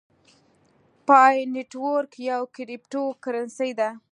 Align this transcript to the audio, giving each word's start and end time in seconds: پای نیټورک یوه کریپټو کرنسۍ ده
پای 1.07 1.35
نیټورک 1.53 2.11
یوه 2.29 2.47
کریپټو 2.55 3.03
کرنسۍ 3.23 3.71
ده 3.79 3.89